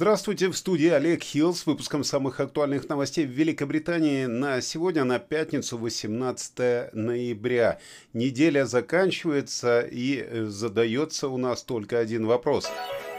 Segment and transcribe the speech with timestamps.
[0.00, 5.18] Здравствуйте, в студии Олег Хилл с выпуском самых актуальных новостей в Великобритании на сегодня, на
[5.18, 7.80] пятницу, 18 ноября.
[8.12, 12.70] Неделя заканчивается и э, задается у нас только один вопрос.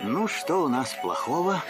[0.02, 1.62] Ну, что у нас плохого?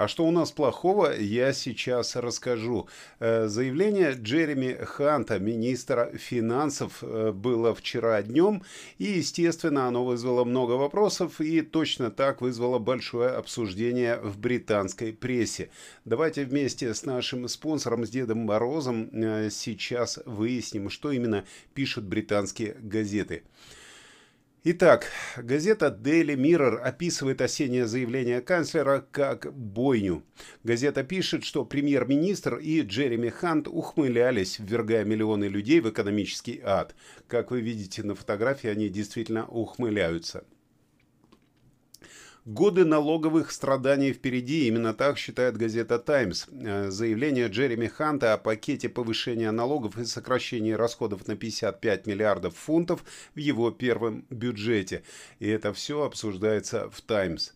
[0.00, 2.88] А что у нас плохого, я сейчас расскажу.
[3.18, 8.62] Э, заявление Джереми Ханта, министра финансов, э, было вчера днем,
[8.96, 15.68] и, естественно, оно вызвало много вопросов, и точно так вызвало большое обсуждение в британской прессе.
[16.06, 21.44] Давайте вместе с нашим спонсором, с Дедом Морозом, э, сейчас выясним, что именно
[21.74, 23.42] пишут британские газеты.
[24.62, 25.06] Итак,
[25.38, 30.22] газета Daily Mirror описывает осеннее заявление канцлера как бойню.
[30.64, 36.94] Газета пишет, что премьер-министр и Джереми Хант ухмылялись, ввергая миллионы людей в экономический ад.
[37.26, 40.44] Как вы видите на фотографии, они действительно ухмыляются.
[42.46, 46.46] Годы налоговых страданий впереди, именно так считает газета «Таймс».
[46.50, 53.04] Э, заявление Джереми Ханта о пакете повышения налогов и сокращении расходов на 55 миллиардов фунтов
[53.34, 55.02] в его первом бюджете.
[55.38, 57.50] И это все обсуждается в «Таймс».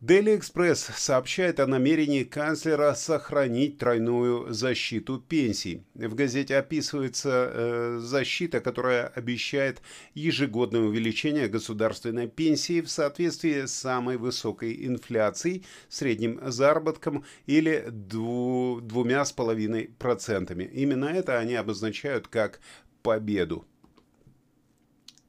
[0.00, 5.82] Daily Express сообщает о намерении канцлера сохранить тройную защиту пенсий.
[5.94, 9.82] В газете описывается э, защита, которая обещает
[10.14, 19.24] ежегодное увеличение государственной пенсии в соответствии с самой высокой инфляцией, средним заработком или дву, двумя
[19.24, 20.62] с половиной процентами.
[20.62, 22.60] Именно это они обозначают как
[23.02, 23.66] победу.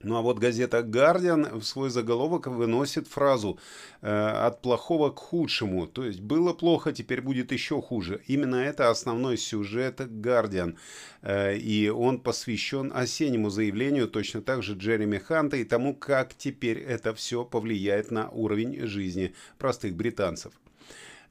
[0.01, 3.59] Ну а вот газета «Гардиан» в свой заголовок выносит фразу
[4.01, 5.87] э, «от плохого к худшему».
[5.87, 8.21] То есть было плохо, теперь будет еще хуже.
[8.25, 10.77] Именно это основной сюжет «Гардиан».
[11.21, 16.79] Э, и он посвящен осеннему заявлению точно так же Джереми Ханта и тому, как теперь
[16.79, 20.53] это все повлияет на уровень жизни простых британцев.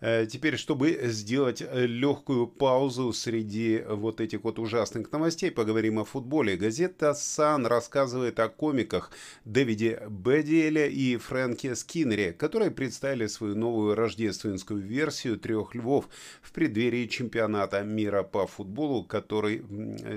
[0.01, 6.05] Э, теперь, чтобы сделать э, легкую паузу среди вот этих вот ужасных новостей, поговорим о
[6.05, 6.57] футболе.
[6.57, 9.11] Газета «Сан» рассказывает о комиках
[9.45, 16.09] Дэвиде Бедиэле и Фрэнке Скиннере, которые представили свою новую рождественскую версию «Трех львов»
[16.43, 19.65] в преддверии чемпионата мира по футболу, который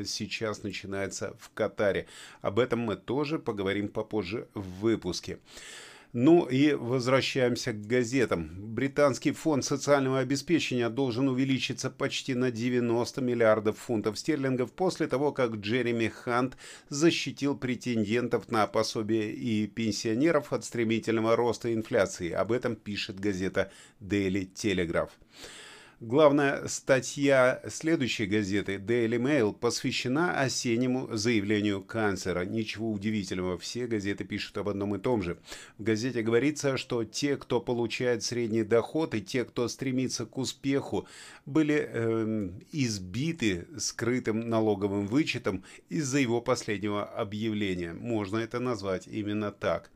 [0.06, 2.06] сейчас начинается в Катаре.
[2.42, 5.40] Об этом мы тоже поговорим попозже в выпуске.
[6.14, 8.50] Ну и возвращаемся к газетам.
[8.58, 15.56] Британский фонд социального обеспечения должен увеличиться почти на 90 миллиардов фунтов стерлингов после того, как
[15.56, 16.58] Джереми Хант
[16.90, 22.32] защитил претендентов на пособие и пенсионеров от стремительного роста инфляции.
[22.32, 25.12] Об этом пишет газета Daily Telegraph.
[26.02, 32.44] Главная статья следующей газеты Daily Mail посвящена осеннему заявлению канцлера.
[32.44, 35.38] Ничего удивительного, все газеты пишут об одном и том же.
[35.78, 41.08] В газете говорится, что те, кто получает средний доход, и те, кто стремится к успеху,
[41.46, 47.94] были э, избиты скрытым налоговым вычетом из-за его последнего объявления.
[47.94, 49.92] Можно это назвать именно так.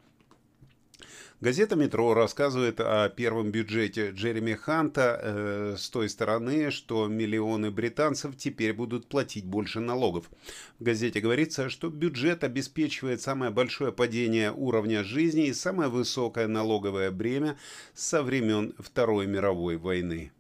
[1.42, 8.38] Газета «Метро» рассказывает о первом бюджете Джереми Ханта э, с той стороны, что миллионы британцев
[8.38, 10.32] теперь будут платить больше налогов.
[10.80, 17.12] В газете говорится, что бюджет обеспечивает самое большое падение уровня жизни и самое высокое налоговое
[17.12, 17.58] бремя
[17.94, 20.32] со времен Второй мировой войны.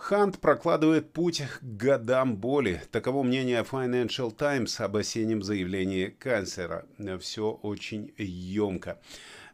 [0.00, 2.80] Хант прокладывает путь к годам боли.
[2.90, 6.86] Таково мнение Financial Times об осеннем заявлении канцлера.
[7.20, 8.98] Все очень емко.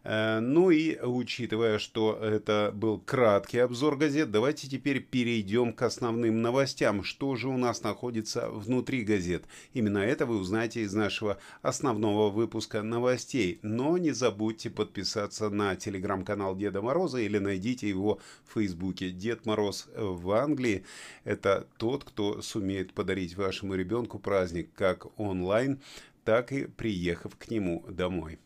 [0.09, 6.43] Э, ну и учитывая, что это был краткий обзор газет, давайте теперь перейдем к основным
[6.43, 7.03] новостям.
[7.03, 9.45] Что же у нас находится внутри газет?
[9.75, 13.59] Именно это вы узнаете из нашего основного выпуска новостей.
[13.63, 19.11] Но не забудьте подписаться на телеграм-канал Деда Мороза или найдите его в Фейсбуке.
[19.11, 20.85] Дед Мороз в Англии–
[21.25, 25.81] это тот, кто сумеет подарить вашему ребенку праздник как онлайн,
[26.25, 28.39] так и приехав к нему домой.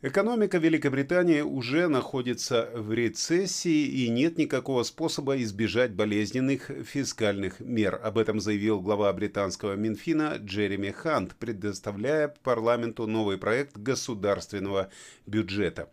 [0.00, 8.00] Экономика Великобритании уже находится в рецессии и нет никакого способа избежать болезненных фискальных мер.
[8.02, 14.88] Об этом заявил глава британского Минфина Джереми Хант, предоставляя парламенту новый проект государственного
[15.26, 15.90] бюджета.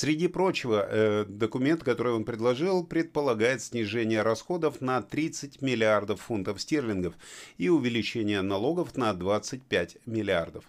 [0.00, 7.14] Среди прочего, э, документ, который он предложил, предполагает снижение расходов на 30 миллиардов фунтов стерлингов
[7.56, 10.66] и увеличение налогов на 25 миллиардов.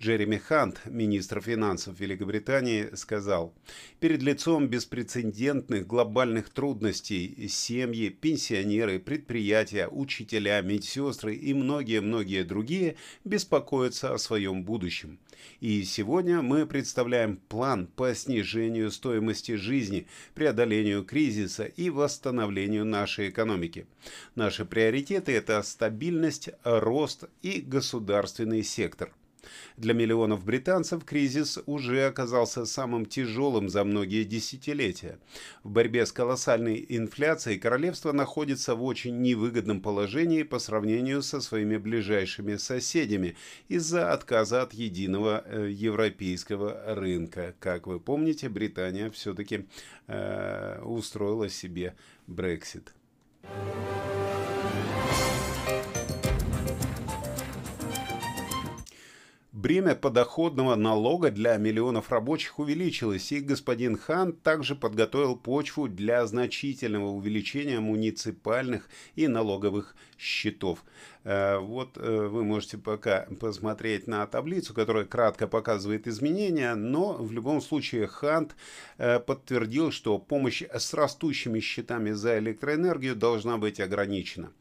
[0.00, 3.54] Джереми Хант, министр финансов Великобритании, сказал,
[4.00, 14.18] «Перед лицом беспрецедентных глобальных трудностей семьи, пенсионеры, предприятия, учителя, медсестры и многие-многие другие беспокоятся о
[14.18, 15.18] своем будущем.
[15.60, 23.86] И сегодня мы представляем план по снижению стоимости жизни, преодолению кризиса и восстановлению нашей экономики.
[24.34, 29.12] Наши приоритеты– это стабильность, рост и государственный сектор.
[29.76, 35.18] Для миллионов британцев кризис уже оказался самым тяжелым за многие десятилетия.
[35.62, 41.76] В борьбе с колоссальной инфляцией королевство находится в очень невыгодном положении по сравнению со своими
[41.76, 43.36] ближайшими соседями
[43.68, 47.54] из-за отказа от единого э, европейского рынка.
[47.60, 49.66] Как вы помните, Британия все-таки
[50.06, 51.94] э, устроила себе
[52.26, 52.92] Брексит.
[59.58, 67.08] Бремя подоходного налога для миллионов рабочих увеличилось, и господин Хан также подготовил почву для значительного
[67.08, 70.84] увеличения муниципальных и налоговых счетов.
[71.28, 77.32] Э, вот э, вы можете пока посмотреть на таблицу, которая кратко показывает изменения, но в
[77.32, 78.56] любом случае Хант
[78.96, 84.52] э, подтвердил, что помощь с растущими счетами за электроэнергию должна быть ограничена.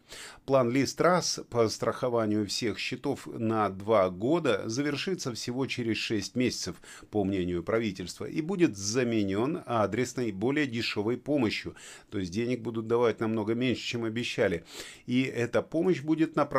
[0.45, 6.75] План Листрас по страхованию всех счетов на два года завершится всего через 6 месяцев,
[7.11, 11.75] по мнению правительства, и будет заменен адресной более дешевой помощью.
[12.09, 14.65] То есть денег будут давать намного меньше, чем обещали.
[15.05, 16.56] И эта помощь будет направлена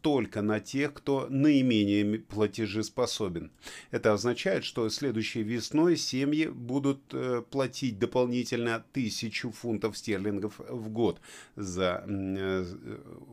[0.00, 3.50] только на тех, кто наименее платежеспособен.
[3.90, 11.20] Это означает, что следующей весной семьи будут э, платить дополнительно тысячу фунтов стерлингов в год
[11.56, 12.64] за э,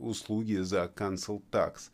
[0.02, 1.92] услуги за cancel tax.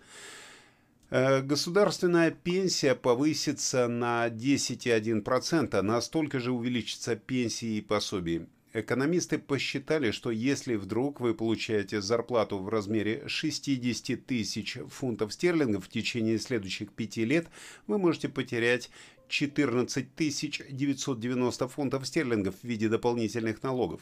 [1.09, 8.47] Э, государственная пенсия повысится на 10,1%, настолько же увеличится пенсии и пособия.
[8.75, 15.89] Экономисты посчитали, что если вдруг вы получаете зарплату в размере 60 тысяч фунтов стерлингов в
[15.89, 17.48] течение следующих пяти лет,
[17.88, 18.89] вы можете потерять
[19.30, 24.01] 14 990 фунтов стерлингов в виде дополнительных налогов.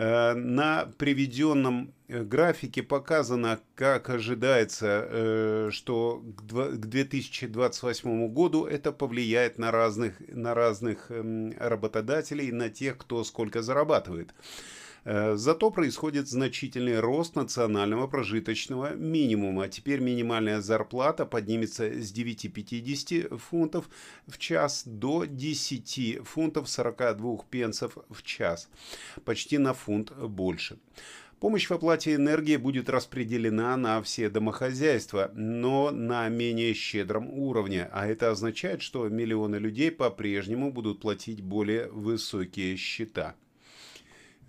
[0.00, 6.42] Э, на приведенном э, графике показано, как ожидается, э, что к
[6.76, 14.34] 2028 году это повлияет на разных, на разных эм, работодателей, на тех, кто сколько зарабатывает.
[15.10, 19.66] Э, зато происходит значительный рост национального прожиточного минимума.
[19.68, 23.88] Теперь минимальная зарплата поднимется с 9,50 фунтов
[24.26, 28.68] в час до 10 фунтов 42 пенсов в час.
[29.24, 30.78] Почти на фунт больше.
[31.40, 38.06] Помощь в оплате энергии будет распределена на все домохозяйства, но на менее щедром уровне, а
[38.06, 43.36] это означает, что миллионы людей по-прежнему будут платить более высокие счета.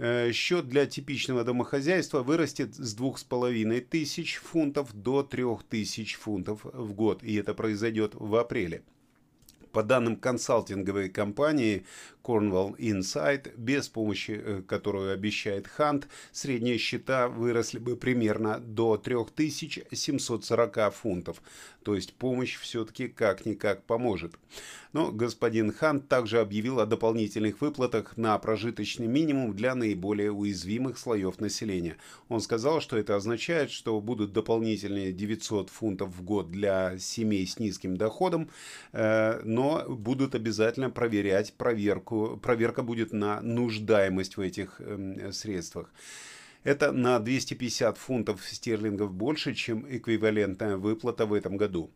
[0.02, 7.36] Э, счет для типичного домохозяйства вырастет с 2500 фунтов до 3000 фунтов в год, и
[7.36, 8.82] это произойдет в апреле.
[9.74, 11.86] По данным консалтинговой компании
[12.30, 20.94] Cornwall Insight, без помощи, э, которую обещает Hunt, средние счета выросли бы примерно до 3740
[20.94, 21.42] фунтов.
[21.84, 24.34] То есть помощь все-таки как-никак поможет.
[24.94, 31.40] Но господин Хан также объявил о дополнительных выплатах на прожиточный минимум для наиболее уязвимых слоев
[31.40, 31.98] населения.
[32.28, 37.60] Он сказал, что это означает, что будут дополнительные 900 фунтов в год для семей с
[37.60, 38.50] низким доходом,
[38.92, 42.19] э, но будут обязательно проверять проверку.
[42.42, 45.92] Проверка будет на нуждаемость в этих эм, средствах.
[46.64, 51.90] Это на 250 фунтов стерлингов больше, чем эквивалентная выплата в этом году.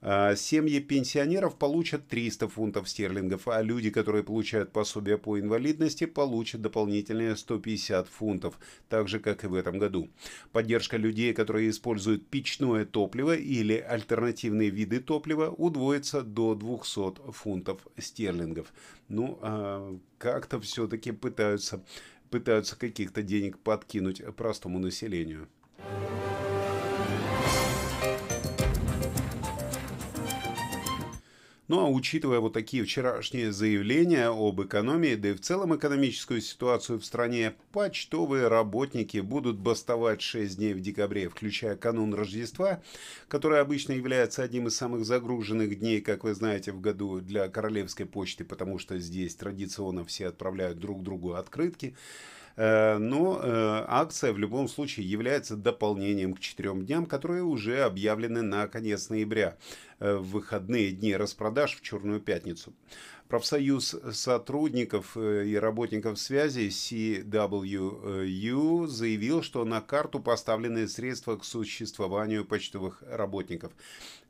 [0.00, 6.62] А, семьи пенсионеров получат 300 фунтов стерлингов, а люди, которые получают пособие по инвалидности, получат
[6.62, 8.58] дополнительные 150 фунтов,
[8.88, 10.10] так же, как и в этом году.
[10.50, 18.72] Поддержка людей, которые используют печное топливо или альтернативные виды топлива, удвоится до 200 фунтов стерлингов.
[19.08, 21.84] Ну, а как-то все-таки пытаются
[22.30, 25.48] пытаются каких-то денег подкинуть простому населению.
[31.68, 36.98] Ну а учитывая вот такие вчерашние заявления об экономии, да и в целом экономическую ситуацию
[36.98, 42.82] в стране, почтовые работники будут бастовать 6 дней в декабре, включая канун Рождества,
[43.28, 48.06] который обычно является одним из самых загруженных дней, как вы знаете, в году для королевской
[48.06, 51.94] почты, потому что здесь традиционно все отправляют друг другу открытки.
[52.58, 58.42] Э, но э, акция в любом случае является дополнением к четырем дням, которые уже объявлены
[58.42, 59.56] на конец ноября.
[60.00, 62.72] В выходные дни распродаж в Черную пятницу.
[63.28, 67.26] Профсоюз сотрудников э, и работников связи CWU
[68.86, 73.74] заявил, что на карту поставлены средства к существованию почтовых работников.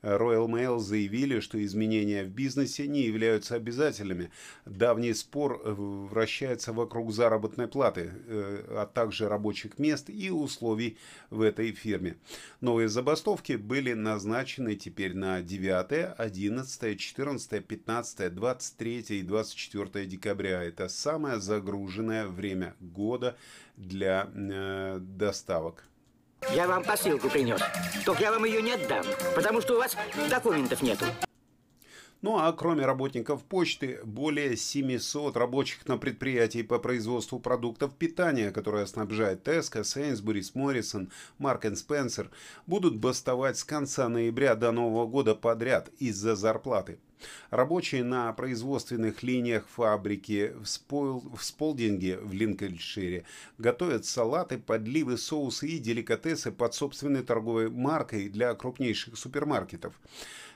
[0.02, 4.30] Royal Mail заявили, что изменения в бизнесе не являются обязательными.
[4.66, 10.98] Давний спор э, вращается вокруг заработной платы, э, а также рабочих мест и условий
[11.30, 12.16] в этой фирме.
[12.60, 15.57] Новые забастовки были назначены теперь на 9,
[16.16, 20.62] 11, 14, 15, 23 и 24 декабря.
[20.62, 23.36] Это самое загруженное время года
[23.76, 25.84] для э, доставок.
[26.54, 27.60] Я вам посылку принес.
[28.04, 29.96] Только я вам ее не отдам, потому что у вас
[30.30, 31.04] документов нету.
[32.20, 38.88] Ну а кроме работников почты, более 700 рабочих на предприятии по производству продуктов питания, которые
[38.88, 42.28] снабжает Tesco, Sainsbury's, Morrison, Mark Spencer,
[42.66, 46.98] будут бастовать с конца ноября до Нового года подряд из-за зарплаты.
[47.50, 53.24] Рабочие на производственных линиях фабрики в, Спойл, в Сполдинге в Линкольншире
[53.58, 59.94] готовят салаты, подливы, соусы и деликатесы под собственной торговой маркой для крупнейших супермаркетов.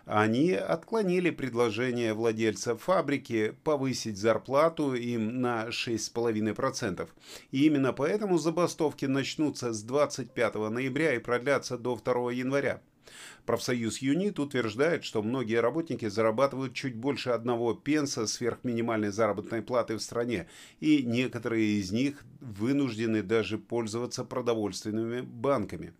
[0.04, 7.08] Они отклонили предложение владельца фабрики повысить зарплату им на 6,5%.
[7.52, 12.80] И именно поэтому забастовки начнутся с 25 ноября и продлятся до 2 января.
[13.46, 19.96] Профсоюз ЮНИТ утверждает, что многие работники зарабатывают чуть больше одного пенса сверх минимальной заработной платы
[19.96, 20.48] в стране,
[20.80, 25.92] и некоторые из них вынуждены даже пользоваться продовольственными банками.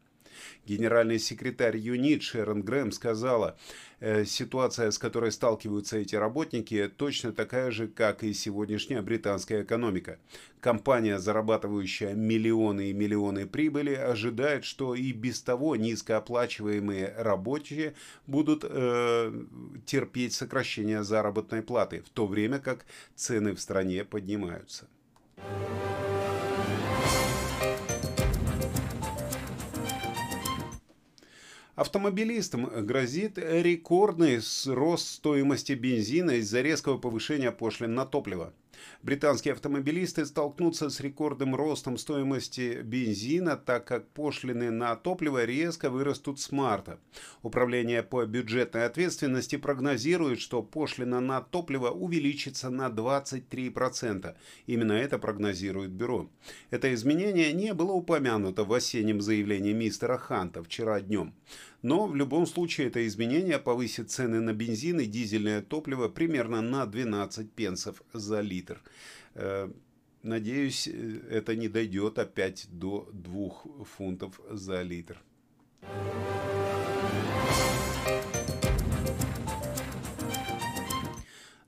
[0.66, 3.56] Генеральный секретарь ЮНИТ Шерон Грэм сказала,
[4.00, 10.18] э, ситуация, с которой сталкиваются эти работники, точно такая же, как и сегодняшняя британская экономика.
[10.60, 17.94] Компания, зарабатывающая миллионы и миллионы прибыли, ожидает, что и без того низкооплачиваемые рабочие
[18.26, 19.44] будут э,
[19.86, 24.88] терпеть сокращение заработной платы, в то время как цены в стране поднимаются.
[31.82, 38.54] Автомобилистам грозит рекордный рост стоимости бензина из-за резкого повышения пошлин на топливо.
[39.02, 46.40] Британские автомобилисты столкнутся с рекордным ростом стоимости бензина, так как пошлины на топливо резко вырастут
[46.40, 46.98] с марта.
[47.42, 54.34] Управление по бюджетной ответственности прогнозирует, что пошлина на топливо увеличится на 23%.
[54.66, 56.30] Именно это прогнозирует бюро.
[56.70, 61.34] Это изменение не было упомянуто в осеннем заявлении мистера Ханта вчера днем.
[61.82, 66.86] Но в любом случае это изменение повысит цены на бензин и дизельное топливо примерно на
[66.86, 68.80] 12 пенсов за литр.
[69.34, 69.68] Э,
[70.22, 75.20] надеюсь, э, это не дойдет опять до 2 фунтов за литр.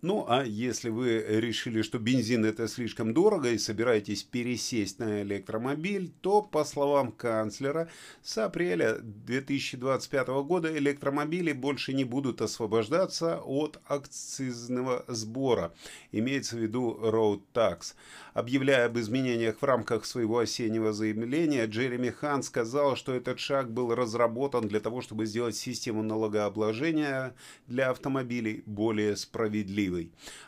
[0.06, 6.12] Ну, а если вы решили, что бензин это слишком дорого и собираетесь пересесть на электромобиль,
[6.20, 7.88] то, по словам канцлера,
[8.22, 15.72] с апреля 2025 года электромобили больше не будут освобождаться от акцизного сбора.
[16.12, 17.94] Имеется в виду road tax.
[18.34, 23.94] Объявляя об изменениях в рамках своего осеннего заявления, Джереми Хан сказал, что этот шаг был
[23.94, 27.34] разработан для того, чтобы сделать систему налогообложения
[27.68, 29.93] для автомобилей более справедливой.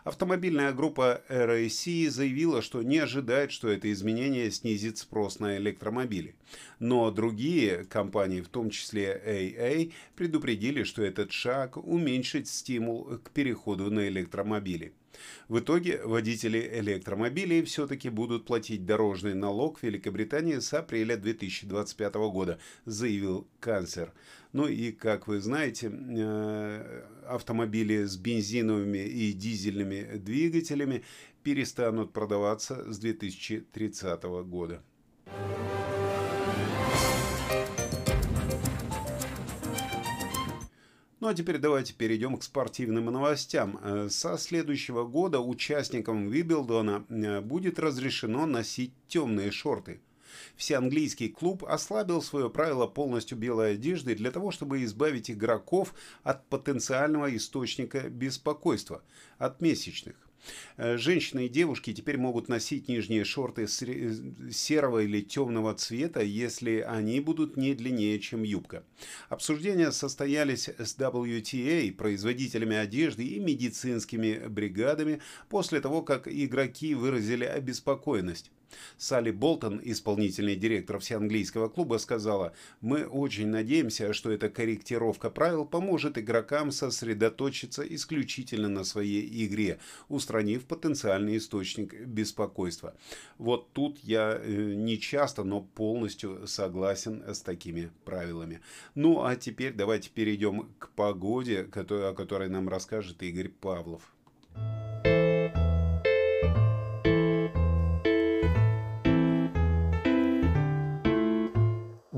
[0.05, 6.35] Автомобильная группа RAC заявила, что не ожидает, что это изменение снизит спрос на электромобили.
[6.79, 13.91] Но другие компании, в том числе AA, предупредили, что этот шаг уменьшит стимул к переходу
[13.91, 14.93] на электромобили.
[15.49, 22.59] В итоге водители электромобилей все-таки будут платить дорожный налог в Великобритании с апреля 2025 года,
[22.85, 24.13] заявил канцлер.
[24.57, 31.05] Ну и, как вы знаете, э, автомобили с бензиновыми и дизельными двигателями
[31.43, 34.83] перестанут продаваться с 2030 года.
[41.21, 43.79] Ну а теперь давайте перейдем к спортивным новостям.
[43.83, 50.01] Э, со следующего года участникам Вибелдона э, будет разрешено носить темные шорты.
[50.57, 57.35] Всеанглийский клуб ослабил свое правило полностью белой одежды для того, чтобы избавить игроков от потенциального
[57.37, 59.03] источника беспокойства,
[59.39, 60.17] от месячных.
[60.77, 67.21] Э, женщины и девушки теперь могут носить нижние шорты серого или темного цвета, если они
[67.21, 68.85] будут не длиннее, чем юбка.
[69.29, 78.51] Обсуждения состоялись с WTA, производителями одежды и медицинскими бригадами после того, как игроки выразили обеспокоенность.
[78.97, 86.19] Салли Болтон, исполнительный директор всеанглийского клуба, сказала, «Мы очень надеемся, что эта корректировка правил поможет
[86.19, 92.95] игрокам сосредоточиться исключительно на своей игре, устранив потенциальный источник беспокойства».
[93.39, 98.61] Вот тут я э, не часто, но полностью согласен с такими правилами.
[98.95, 104.16] Ну а теперь давайте перейдем к погоде, о которой нам расскажет Игорь Павлов.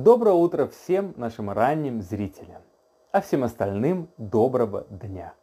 [0.09, 2.63] Доброе утро всем нашим ранним зрителям,
[3.13, 5.35] а всем остальным доброго дня.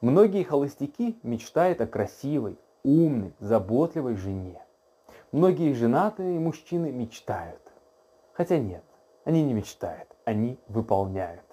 [0.00, 4.64] Многие холостяки мечтают о красивой, умной, заботливой жене.
[5.32, 7.60] Многие женатые мужчины мечтают.
[8.32, 8.84] Хотя нет,
[9.24, 11.44] они не мечтают, они выполняют.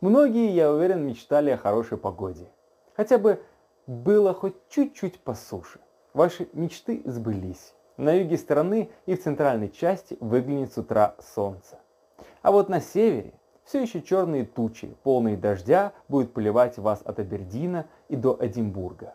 [0.00, 2.48] Многие, я уверен, мечтали о хорошей погоде.
[2.94, 3.42] Хотя бы
[3.88, 5.80] было хоть чуть-чуть по суше.
[6.14, 7.74] Ваши мечты сбылись.
[7.96, 11.78] На юге страны и в центральной части выглянет с утра солнце.
[12.42, 13.32] А вот на севере
[13.64, 19.14] все еще черные тучи, полные дождя, будут поливать вас от Абердина и до Эдинбурга.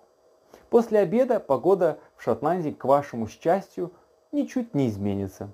[0.69, 3.93] После обеда погода в Шотландии, к вашему счастью,
[4.31, 5.51] ничуть не изменится.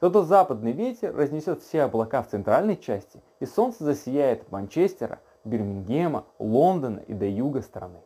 [0.00, 7.00] Зато западный ветер разнесет все облака в центральной части, и солнце засияет Манчестера, Бирмингема, Лондона
[7.00, 8.00] и до юга страны.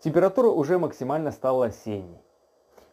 [0.00, 2.20] Температура уже максимально стала осенней.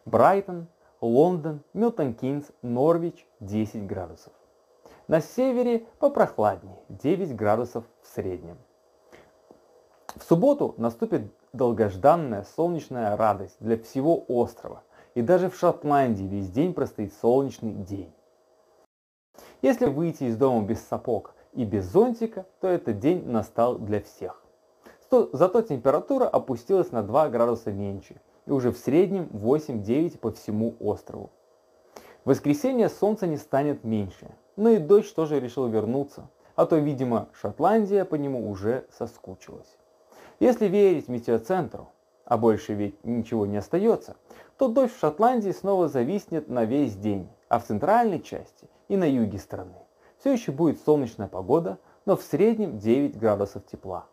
[0.04, 0.68] Брайтон,
[1.00, 4.32] Лондон, Милтон Кинс, Норвич 10 градусов.
[5.06, 8.58] На севере попрохладнее 9 градусов в среднем.
[10.16, 14.82] В субботу наступит долгожданная солнечная радость для всего острова.
[15.14, 18.12] И даже в Шотландии весь день простоит солнечный день.
[19.62, 24.42] Если выйти из дома без сапог и без зонтика, то этот день настал для всех.
[25.10, 31.30] Зато температура опустилась на 2 градуса меньше, и уже в среднем 8-9 по всему острову.
[32.24, 37.28] В воскресенье солнце не станет меньше, но и дождь тоже решил вернуться, а то, видимо,
[37.32, 39.76] Шотландия по нему уже соскучилась.
[40.40, 41.90] Если верить метеоцентру,
[42.24, 44.16] а больше ведь ничего не остается,
[44.56, 49.04] то дождь в Шотландии снова зависнет на весь день, а в центральной части и на
[49.04, 49.76] юге страны
[50.18, 54.06] все еще будет солнечная погода, но в среднем 9 градусов тепла.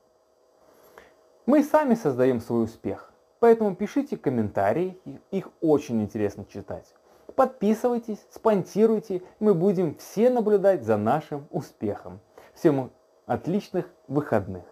[1.46, 3.12] Мы сами создаем свой успех,
[3.46, 4.98] Поэтому пишите комментарии,
[5.30, 6.96] их очень интересно читать.
[7.36, 12.22] Подписывайтесь, спонсируйте, мы будем все наблюдать за нашим успехом.
[12.56, 12.92] Всем
[13.28, 14.64] отличных выходных.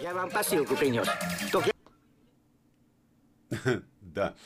[0.00, 1.08] Я вам посылку принес.
[1.50, 1.72] Только...
[4.00, 4.36] Да.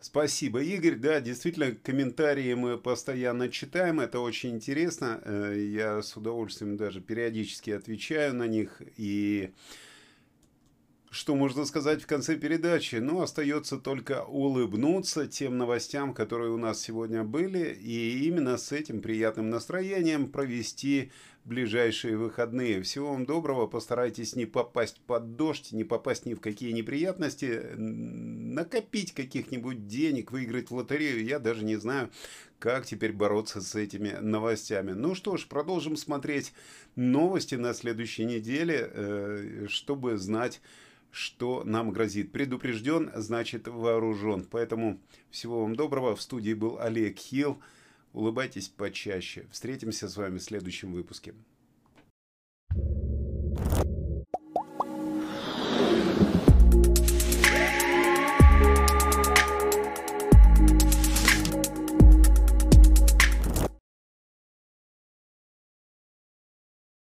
[0.00, 0.96] Спасибо, Игорь.
[0.96, 4.00] Да, действительно, комментарии мы постоянно читаем.
[4.00, 5.22] Это очень интересно.
[5.24, 8.82] Э, я с удовольствием даже периодически отвечаю на них.
[8.98, 9.54] И
[11.10, 12.96] что можно сказать в конце передачи?
[12.96, 19.02] Ну, остается только улыбнуться тем новостям, которые у нас сегодня были, и именно с этим
[19.02, 21.10] приятным настроением провести
[21.44, 22.82] ближайшие выходные.
[22.82, 29.12] Всего вам доброго, постарайтесь не попасть под дождь, не попасть ни в какие неприятности, накопить
[29.12, 31.24] каких-нибудь денег, выиграть в лотерею.
[31.24, 32.10] Я даже не знаю,
[32.60, 34.92] как теперь бороться с этими новостями.
[34.92, 36.52] Ну что ж, продолжим смотреть
[36.94, 40.60] новости на следующей неделе, э, чтобы знать
[41.10, 42.32] что нам грозит.
[42.32, 44.46] Предупрежден, значит вооружен.
[44.50, 46.16] Поэтому всего вам доброго.
[46.16, 47.60] В студии был Олег Хилл.
[48.12, 49.46] Улыбайтесь почаще.
[49.50, 51.34] Встретимся с вами в следующем выпуске.
[52.72, 53.09] thank you